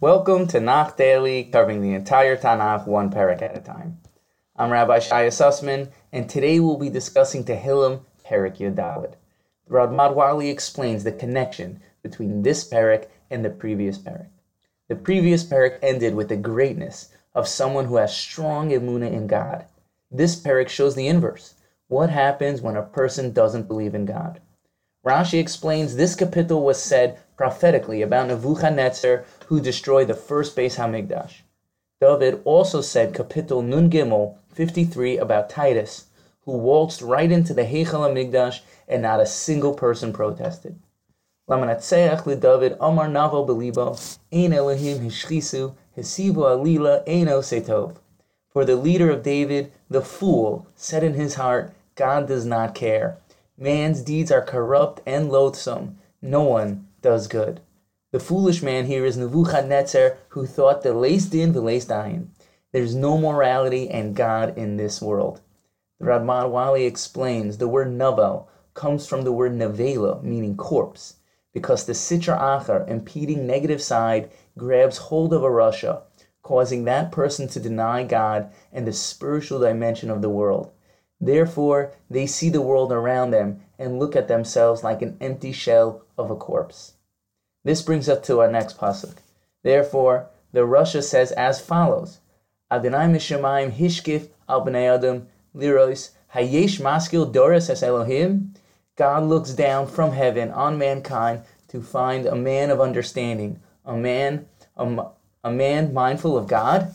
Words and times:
Welcome 0.00 0.46
to 0.48 0.60
Nach 0.60 0.96
Daily, 0.96 1.42
covering 1.42 1.82
the 1.82 1.92
entire 1.92 2.36
Tanakh 2.36 2.86
one 2.86 3.10
parak 3.10 3.42
at 3.42 3.56
a 3.56 3.60
time. 3.60 3.98
I'm 4.54 4.70
Rabbi 4.70 4.98
Shaya 4.98 5.26
Sussman, 5.26 5.90
and 6.12 6.30
today 6.30 6.60
we'll 6.60 6.78
be 6.78 6.88
discussing 6.88 7.42
Tehillim 7.42 8.02
Parak 8.24 8.58
Yud 8.58 8.76
Daled. 8.76 9.14
The 9.66 9.74
Ramad 9.74 10.48
explains 10.48 11.02
the 11.02 11.10
connection 11.10 11.80
between 12.00 12.42
this 12.42 12.62
parak 12.62 13.08
and 13.28 13.44
the 13.44 13.50
previous 13.50 13.98
parak. 13.98 14.28
The 14.86 14.94
previous 14.94 15.42
parak 15.42 15.80
ended 15.82 16.14
with 16.14 16.28
the 16.28 16.36
greatness 16.36 17.08
of 17.34 17.48
someone 17.48 17.86
who 17.86 17.96
has 17.96 18.16
strong 18.16 18.70
emuna 18.70 19.10
in 19.10 19.26
God. 19.26 19.64
This 20.12 20.40
parak 20.40 20.68
shows 20.68 20.94
the 20.94 21.08
inverse. 21.08 21.54
What 21.88 22.10
happens 22.10 22.62
when 22.62 22.76
a 22.76 22.82
person 22.84 23.32
doesn't 23.32 23.66
believe 23.66 23.96
in 23.96 24.04
God? 24.04 24.40
Rashi 25.04 25.40
explains 25.40 25.96
this 25.96 26.14
kapitel 26.14 26.62
was 26.62 26.80
said 26.80 27.18
prophetically 27.38 28.02
about 28.02 28.26
Nebuchadnezzar 28.26 29.24
who 29.46 29.60
destroyed 29.60 30.08
the 30.08 30.14
first 30.14 30.56
Beis 30.56 30.76
Hamikdash. 30.76 31.42
David 32.00 32.42
also 32.44 32.80
said 32.80 33.14
kapitel 33.14 33.64
Nun 33.64 33.88
Gimel 33.88 34.36
53 34.52 35.18
about 35.18 35.48
Titus, 35.48 36.06
who 36.44 36.52
waltzed 36.52 37.00
right 37.00 37.30
into 37.30 37.54
the 37.54 37.62
Heichal 37.62 38.04
Hamikdash 38.06 38.60
and 38.88 39.02
not 39.02 39.20
a 39.20 39.26
single 39.26 39.72
person 39.72 40.12
protested. 40.12 40.80
Lamanatseach 41.48 42.40
David 42.40 42.76
Amar 42.80 43.06
Navo 43.06 43.46
Belibo 43.46 44.18
Ein 44.32 44.52
Elohim 44.52 44.98
Hishchisu 44.98 45.74
Hesivu 45.96 46.34
Alila 46.34 47.06
Eino 47.06 47.38
Setov. 47.40 47.98
For 48.50 48.64
the 48.64 48.76
leader 48.76 49.10
of 49.10 49.22
David, 49.22 49.70
the 49.88 50.02
fool, 50.02 50.66
said 50.74 51.04
in 51.04 51.14
his 51.14 51.36
heart, 51.36 51.72
God 51.94 52.26
does 52.26 52.44
not 52.44 52.74
care. 52.74 53.18
Man's 53.56 54.02
deeds 54.02 54.32
are 54.32 54.42
corrupt 54.42 55.00
and 55.06 55.30
loathsome. 55.30 55.98
No 56.20 56.42
one 56.42 56.87
does 57.00 57.28
good. 57.28 57.60
The 58.10 58.20
foolish 58.20 58.62
man 58.62 58.86
here 58.86 59.04
is 59.04 59.16
Nebuchadnezzar, 59.16 60.16
who 60.30 60.46
thought 60.46 60.82
the 60.82 60.94
lace 60.94 61.26
din 61.26 61.52
v'lace 61.52 61.86
dayin. 61.86 62.28
There's 62.72 62.94
no 62.94 63.18
morality 63.18 63.90
and 63.90 64.16
God 64.16 64.56
in 64.56 64.76
this 64.76 65.00
world. 65.02 65.40
The 66.00 66.06
Ramad 66.06 66.50
Vali 66.50 66.84
explains 66.84 67.58
the 67.58 67.68
word 67.68 67.88
navel 67.88 68.48
comes 68.74 69.06
from 69.06 69.22
the 69.22 69.32
word 69.32 69.52
nevela, 69.52 70.22
meaning 70.22 70.56
corpse, 70.56 71.16
because 71.52 71.84
the 71.84 71.92
sitra 71.92 72.38
achar, 72.38 72.88
impeding 72.88 73.46
negative 73.46 73.82
side, 73.82 74.30
grabs 74.56 74.98
hold 74.98 75.32
of 75.32 75.42
a 75.42 75.48
rasha, 75.48 76.02
causing 76.42 76.84
that 76.84 77.10
person 77.10 77.48
to 77.48 77.60
deny 77.60 78.04
God 78.04 78.52
and 78.72 78.86
the 78.86 78.92
spiritual 78.92 79.58
dimension 79.58 80.10
of 80.10 80.22
the 80.22 80.30
world. 80.30 80.70
Therefore, 81.20 81.92
they 82.08 82.26
see 82.26 82.48
the 82.48 82.62
world 82.62 82.92
around 82.92 83.30
them 83.30 83.60
and 83.78 83.98
look 83.98 84.14
at 84.14 84.28
themselves 84.28 84.84
like 84.84 85.02
an 85.02 85.16
empty 85.20 85.52
shell 85.52 86.02
of 86.16 86.30
a 86.30 86.36
corpse. 86.36 86.94
This 87.64 87.82
brings 87.82 88.08
us 88.08 88.26
to 88.26 88.40
our 88.40 88.50
next 88.50 88.78
pasuk. 88.78 89.16
Therefore, 89.62 90.30
the 90.52 90.60
rasha 90.60 91.02
says 91.02 91.32
as 91.32 91.60
follows: 91.60 92.20
Adonai 92.70 93.06
mishamayim 93.06 93.72
hishkif 93.72 94.28
al 94.48 94.64
bnei 94.64 94.94
adam 94.94 95.28
liros 95.54 96.10
hayesh 96.34 96.80
maskil 96.80 97.30
doris 97.30 97.68
es 97.68 97.82
Elohim. 97.82 98.54
God 98.96 99.24
looks 99.24 99.52
down 99.52 99.86
from 99.86 100.12
heaven 100.12 100.50
on 100.50 100.78
mankind 100.78 101.42
to 101.68 101.82
find 101.82 102.26
a 102.26 102.34
man 102.34 102.70
of 102.70 102.80
understanding, 102.80 103.60
a 103.84 103.96
man, 103.96 104.46
a, 104.76 105.06
a 105.44 105.50
man 105.50 105.92
mindful 105.92 106.36
of 106.36 106.48
God. 106.48 106.94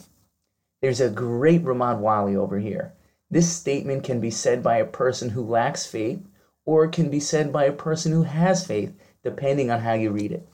There's 0.82 1.00
a 1.00 1.10
great 1.10 1.64
Ramad 1.64 2.02
Vali 2.02 2.36
over 2.36 2.60
here. 2.60 2.94
This 3.34 3.52
statement 3.52 4.04
can 4.04 4.20
be 4.20 4.30
said 4.30 4.62
by 4.62 4.78
a 4.78 4.86
person 4.86 5.30
who 5.30 5.42
lacks 5.44 5.88
faith, 5.88 6.24
or 6.66 6.86
it 6.86 6.92
can 6.92 7.10
be 7.10 7.20
said 7.20 7.52
by 7.52 7.64
a 7.64 7.74
person 7.74 8.12
who 8.12 8.22
has 8.22 8.68
faith, 8.68 8.94
depending 9.24 9.72
on 9.72 9.80
how 9.80 9.94
you 9.94 10.12
read 10.12 10.32
it. 10.32 10.48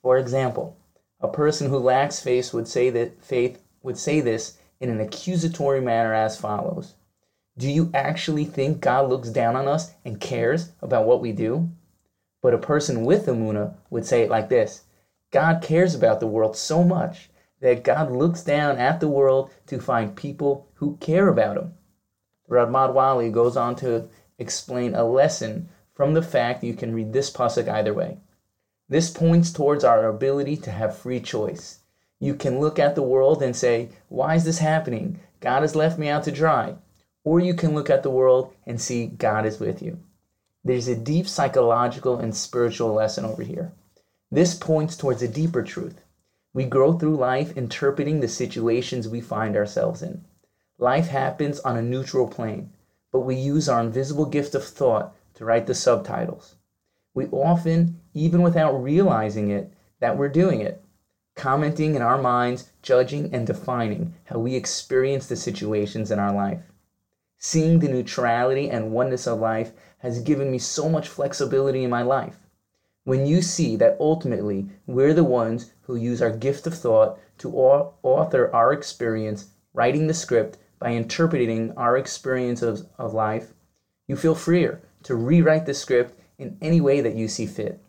For 0.00 0.16
example, 0.16 0.76
a 1.20 1.26
person 1.26 1.68
who 1.70 1.78
lacks 1.78 2.20
faith 2.20 2.54
would 2.54 2.68
say 2.68 2.88
that 2.90 3.20
faith 3.20 3.60
would 3.82 3.98
say 3.98 4.20
this 4.20 4.58
in 4.78 4.90
an 4.90 5.00
accusatory 5.00 5.80
manner 5.80 6.14
as 6.14 6.38
follows. 6.38 6.94
Do 7.58 7.68
you 7.68 7.90
actually 7.92 8.44
think 8.44 8.80
God 8.80 9.08
looks 9.08 9.30
down 9.30 9.56
on 9.56 9.66
us 9.66 9.94
and 10.04 10.20
cares 10.20 10.70
about 10.80 11.06
what 11.06 11.20
we 11.20 11.32
do? 11.32 11.68
But 12.42 12.54
a 12.54 12.58
person 12.58 13.04
with 13.04 13.26
Emuna 13.26 13.74
would 13.90 14.06
say 14.06 14.22
it 14.22 14.30
like 14.30 14.48
this 14.48 14.84
God 15.32 15.62
cares 15.62 15.96
about 15.96 16.20
the 16.20 16.28
world 16.28 16.56
so 16.56 16.84
much 16.84 17.28
that 17.58 17.82
God 17.82 18.12
looks 18.12 18.44
down 18.44 18.78
at 18.78 19.00
the 19.00 19.08
world 19.08 19.50
to 19.66 19.80
find 19.80 20.14
people 20.14 20.68
who 20.74 20.96
care 20.98 21.26
about 21.26 21.56
him. 21.56 21.74
Ramad 22.50 22.92
Vali 22.92 23.30
goes 23.30 23.56
on 23.56 23.76
to 23.76 24.08
explain 24.38 24.94
a 24.94 25.04
lesson 25.04 25.68
from 25.94 26.14
the 26.14 26.22
fact 26.22 26.64
you 26.64 26.74
can 26.74 26.92
read 26.92 27.12
this 27.12 27.30
pasuk 27.30 27.68
either 27.68 27.94
way. 27.94 28.18
This 28.88 29.08
points 29.08 29.52
towards 29.52 29.84
our 29.84 30.08
ability 30.08 30.56
to 30.56 30.72
have 30.72 30.96
free 30.98 31.20
choice. 31.20 31.78
You 32.18 32.34
can 32.34 32.58
look 32.58 32.78
at 32.80 32.96
the 32.96 33.02
world 33.02 33.40
and 33.40 33.54
say, 33.54 33.90
Why 34.08 34.34
is 34.34 34.44
this 34.44 34.58
happening? 34.58 35.20
God 35.38 35.62
has 35.62 35.76
left 35.76 35.98
me 35.98 36.08
out 36.08 36.24
to 36.24 36.32
dry. 36.32 36.74
Or 37.22 37.38
you 37.38 37.54
can 37.54 37.72
look 37.74 37.88
at 37.88 38.02
the 38.02 38.10
world 38.10 38.52
and 38.66 38.80
see 38.80 39.06
God 39.06 39.46
is 39.46 39.60
with 39.60 39.80
you. 39.80 40.00
There's 40.64 40.88
a 40.88 40.96
deep 40.96 41.28
psychological 41.28 42.18
and 42.18 42.34
spiritual 42.34 42.92
lesson 42.92 43.24
over 43.24 43.42
here. 43.42 43.72
This 44.30 44.54
points 44.54 44.96
towards 44.96 45.22
a 45.22 45.28
deeper 45.28 45.62
truth. 45.62 46.02
We 46.52 46.64
grow 46.64 46.94
through 46.94 47.16
life 47.16 47.56
interpreting 47.56 48.20
the 48.20 48.28
situations 48.28 49.08
we 49.08 49.20
find 49.20 49.56
ourselves 49.56 50.02
in. 50.02 50.24
Life 50.80 51.08
happens 51.08 51.60
on 51.60 51.76
a 51.76 51.82
neutral 51.82 52.26
plane, 52.26 52.72
but 53.12 53.20
we 53.20 53.34
use 53.34 53.68
our 53.68 53.82
invisible 53.82 54.24
gift 54.24 54.54
of 54.54 54.64
thought 54.64 55.14
to 55.34 55.44
write 55.44 55.66
the 55.66 55.74
subtitles. 55.74 56.54
We 57.12 57.26
often, 57.26 58.00
even 58.14 58.40
without 58.40 58.82
realizing 58.82 59.50
it, 59.50 59.70
that 59.98 60.16
we're 60.16 60.30
doing 60.30 60.62
it, 60.62 60.82
commenting 61.34 61.96
in 61.96 62.00
our 62.00 62.16
minds, 62.16 62.72
judging 62.80 63.34
and 63.34 63.46
defining 63.46 64.14
how 64.24 64.38
we 64.38 64.54
experience 64.54 65.26
the 65.26 65.36
situations 65.36 66.10
in 66.10 66.18
our 66.18 66.32
life. 66.32 66.62
Seeing 67.36 67.80
the 67.80 67.88
neutrality 67.88 68.70
and 68.70 68.90
oneness 68.90 69.26
of 69.26 69.38
life 69.38 69.72
has 69.98 70.22
given 70.22 70.50
me 70.50 70.58
so 70.58 70.88
much 70.88 71.08
flexibility 71.08 71.84
in 71.84 71.90
my 71.90 72.00
life. 72.00 72.38
When 73.04 73.26
you 73.26 73.42
see 73.42 73.76
that 73.76 73.98
ultimately 74.00 74.70
we're 74.86 75.12
the 75.12 75.24
ones 75.24 75.74
who 75.82 75.96
use 75.96 76.22
our 76.22 76.34
gift 76.34 76.66
of 76.66 76.72
thought 76.72 77.18
to 77.36 77.54
author 77.54 78.50
our 78.54 78.72
experience, 78.72 79.48
writing 79.74 80.06
the 80.06 80.14
script, 80.14 80.56
by 80.80 80.92
interpreting 80.92 81.72
our 81.76 81.98
experiences 81.98 82.86
of 82.98 83.12
life, 83.12 83.52
you 84.08 84.16
feel 84.16 84.34
freer 84.34 84.80
to 85.02 85.14
rewrite 85.14 85.66
the 85.66 85.74
script 85.74 86.18
in 86.38 86.56
any 86.62 86.80
way 86.80 87.02
that 87.02 87.14
you 87.14 87.28
see 87.28 87.46
fit. 87.46 87.80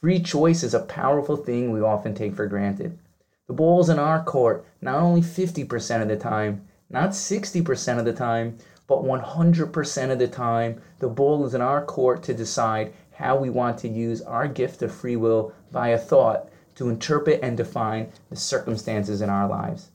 Free 0.00 0.18
choice 0.18 0.62
is 0.62 0.72
a 0.72 0.80
powerful 0.80 1.36
thing 1.36 1.70
we 1.70 1.80
often 1.82 2.14
take 2.14 2.34
for 2.34 2.46
granted. 2.46 2.98
The 3.46 3.52
ball 3.52 3.82
is 3.82 3.90
in 3.90 3.98
our 3.98 4.24
court 4.24 4.64
not 4.80 5.02
only 5.02 5.20
50% 5.20 6.02
of 6.02 6.08
the 6.08 6.16
time, 6.16 6.66
not 6.88 7.10
60% 7.10 7.98
of 7.98 8.04
the 8.06 8.12
time, 8.14 8.58
but 8.86 9.04
100% 9.04 10.10
of 10.10 10.18
the 10.18 10.28
time. 10.28 10.80
The 11.00 11.08
ball 11.08 11.44
is 11.44 11.54
in 11.54 11.60
our 11.60 11.84
court 11.84 12.22
to 12.24 12.34
decide 12.34 12.94
how 13.12 13.36
we 13.36 13.50
want 13.50 13.78
to 13.78 13.88
use 13.88 14.22
our 14.22 14.48
gift 14.48 14.80
of 14.82 14.94
free 14.94 15.16
will 15.16 15.52
via 15.70 15.98
thought 15.98 16.48
to 16.76 16.88
interpret 16.88 17.40
and 17.42 17.56
define 17.56 18.10
the 18.30 18.36
circumstances 18.36 19.20
in 19.20 19.28
our 19.28 19.48
lives 19.48 19.90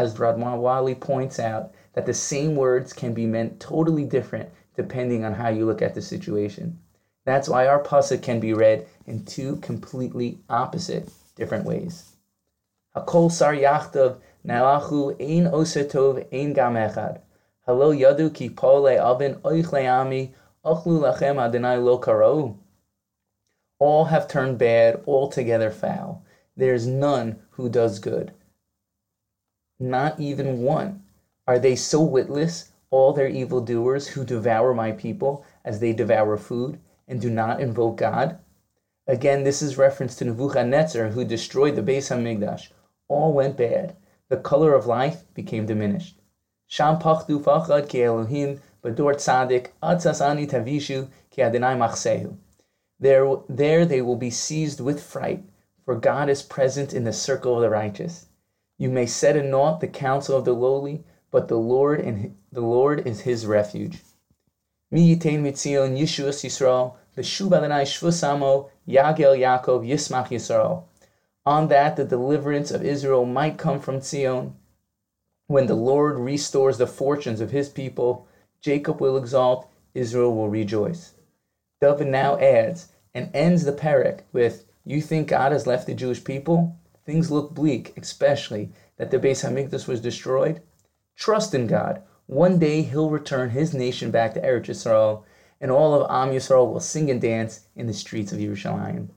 as 0.00 0.14
Ramad 0.14 0.62
Vali 0.62 0.94
points 0.94 1.38
out, 1.38 1.74
that 1.92 2.06
the 2.06 2.14
same 2.14 2.56
words 2.56 2.94
can 2.94 3.12
be 3.12 3.26
meant 3.26 3.60
totally 3.60 4.04
different 4.04 4.48
depending 4.74 5.26
on 5.26 5.34
how 5.34 5.50
you 5.50 5.66
look 5.66 5.82
at 5.82 5.94
the 5.94 6.00
situation. 6.00 6.78
That's 7.26 7.50
why 7.50 7.66
our 7.66 7.82
pasuk 7.82 8.22
can 8.22 8.40
be 8.40 8.54
read 8.54 8.86
in 9.06 9.26
two 9.26 9.56
completely 9.56 10.38
opposite 10.48 11.10
different 11.36 11.66
ways. 11.66 12.12
Hakol 12.96 13.30
sar 13.30 13.52
nalachu 13.54 15.14
ein 15.20 15.52
osetov 15.52 16.26
ein 16.32 16.54
gam 16.54 16.76
echad. 16.76 17.20
Halo 17.66 17.92
yadu 17.92 18.32
ki 18.32 18.48
pole 18.48 18.98
avin 18.98 19.34
oich 19.42 19.66
leami 19.66 20.32
achlu 20.64 20.98
lachem 21.04 21.36
adonai 21.36 21.76
lo 21.76 21.98
karo. 21.98 22.58
All 23.78 24.06
have 24.06 24.28
turned 24.28 24.56
bad, 24.56 25.02
altogether 25.06 25.70
foul. 25.70 26.24
There 26.56 26.72
is 26.72 26.86
none 26.86 27.42
who 27.50 27.68
does 27.68 27.98
good. 27.98 28.32
Not 29.82 30.20
even 30.20 30.60
one. 30.60 31.04
Are 31.48 31.58
they 31.58 31.74
so 31.74 32.02
witless, 32.02 32.70
all 32.90 33.14
their 33.14 33.28
evildoers 33.28 34.08
who 34.08 34.26
devour 34.26 34.74
my 34.74 34.92
people 34.92 35.42
as 35.64 35.80
they 35.80 35.94
devour 35.94 36.36
food, 36.36 36.78
and 37.08 37.18
do 37.18 37.30
not 37.30 37.62
invoke 37.62 37.96
God? 37.96 38.38
Again, 39.06 39.42
this 39.42 39.62
is 39.62 39.78
reference 39.78 40.16
to 40.16 40.26
Nebuchadnezzar 40.26 41.08
who 41.08 41.24
destroyed 41.24 41.76
the 41.76 41.82
Beis 41.82 42.10
Hamikdash. 42.10 42.70
All 43.08 43.32
went 43.32 43.56
bad. 43.56 43.96
The 44.28 44.36
color 44.36 44.74
of 44.74 44.86
life 44.86 45.24
became 45.32 45.64
diminished. 45.64 46.20
Sham 46.66 46.98
pachdu 46.98 47.42
fachad 47.42 47.88
ki 47.88 48.04
Elohim 48.04 48.60
b'dor 48.84 49.14
tzadik 49.14 49.68
atzasani 49.82 50.46
tavishu 50.46 51.08
ki 51.30 51.42
Adonai 51.42 51.74
machsehu. 51.74 52.36
There, 53.00 53.36
there 53.48 53.86
they 53.86 54.02
will 54.02 54.16
be 54.16 54.30
seized 54.30 54.78
with 54.78 55.02
fright, 55.02 55.42
for 55.86 55.96
God 55.96 56.28
is 56.28 56.42
present 56.42 56.92
in 56.92 57.04
the 57.04 57.14
circle 57.14 57.56
of 57.56 57.62
the 57.62 57.70
righteous. 57.70 58.26
You 58.80 58.88
may 58.88 59.04
set 59.04 59.36
in 59.36 59.50
naught 59.50 59.80
the 59.80 59.86
counsel 59.86 60.38
of 60.38 60.46
the 60.46 60.54
lowly, 60.54 61.04
but 61.30 61.48
the 61.48 61.58
Lord 61.58 62.00
and 62.00 62.34
the 62.50 62.62
Lord 62.62 63.06
is 63.06 63.20
his 63.20 63.44
refuge. 63.44 63.98
Mi 64.90 65.14
yitain 65.14 65.42
mitzion 65.42 65.98
Yishuas 65.98 66.42
Yisrael, 66.42 66.94
v'shuv 67.14 67.54
Adonai 67.54 67.84
shvusamo, 67.84 68.70
Yagel 68.88 69.36
Yaakov 69.36 69.86
Yismach 69.86 70.28
Yisrael. 70.28 70.84
On 71.44 71.68
that, 71.68 71.96
the 71.96 72.06
deliverance 72.06 72.70
of 72.70 72.82
Israel 72.82 73.26
might 73.26 73.58
come 73.58 73.80
from 73.80 74.00
Zion. 74.00 74.54
When 75.46 75.66
the 75.66 75.74
Lord 75.74 76.18
restores 76.18 76.78
the 76.78 76.86
fortunes 76.86 77.42
of 77.42 77.50
his 77.50 77.68
people, 77.68 78.26
Jacob 78.62 78.98
will 78.98 79.18
exalt, 79.18 79.68
Israel 79.92 80.34
will 80.34 80.48
rejoice. 80.48 81.12
David 81.82 82.06
now 82.06 82.38
adds 82.38 82.88
and 83.14 83.28
ends 83.34 83.64
the 83.64 83.72
parak 83.72 84.20
with, 84.32 84.64
You 84.86 85.02
think 85.02 85.28
God 85.28 85.52
has 85.52 85.66
left 85.66 85.86
the 85.86 85.94
Jewish 85.94 86.24
people? 86.24 86.79
Things 87.04 87.30
look 87.30 87.54
bleak, 87.54 87.92
especially 87.96 88.70
that 88.96 89.10
the 89.10 89.18
Beis 89.18 89.44
Hamikdash 89.44 89.88
was 89.88 90.00
destroyed. 90.00 90.60
Trust 91.16 91.54
in 91.54 91.66
God. 91.66 92.02
One 92.26 92.58
day 92.58 92.82
He'll 92.82 93.10
return 93.10 93.50
His 93.50 93.74
nation 93.74 94.10
back 94.10 94.34
to 94.34 94.40
Eretz 94.40 94.66
Yisrael, 94.66 95.24
and 95.60 95.70
all 95.70 95.94
of 95.94 96.10
Am 96.10 96.32
Yisrael 96.34 96.72
will 96.72 96.80
sing 96.80 97.10
and 97.10 97.20
dance 97.20 97.66
in 97.74 97.86
the 97.86 97.94
streets 97.94 98.32
of 98.32 98.38
Yerushalayim. 98.38 99.08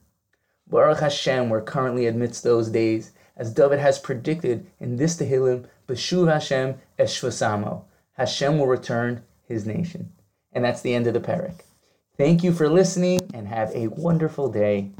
Baruch 0.67 1.01
Hashem, 1.01 1.49
we're 1.49 1.61
currently 1.61 2.07
amidst 2.07 2.43
those 2.43 2.69
days, 2.69 3.11
as 3.35 3.53
David 3.53 3.79
has 3.79 3.99
predicted 3.99 4.65
in 4.79 4.95
this 4.95 5.17
Tehillim, 5.17 5.65
Beshuv 5.87 6.31
Hashem 6.31 6.75
Eshvasamo. 6.97 7.83
Hashem 8.13 8.57
will 8.57 8.67
return 8.67 9.23
His 9.45 9.65
nation. 9.65 10.11
And 10.51 10.63
that's 10.63 10.81
the 10.81 10.93
end 10.93 11.07
of 11.07 11.13
the 11.13 11.19
parak. 11.19 11.61
Thank 12.17 12.43
you 12.43 12.53
for 12.53 12.69
listening, 12.69 13.19
and 13.33 13.47
have 13.47 13.71
a 13.75 13.87
wonderful 13.87 14.49
day. 14.49 14.91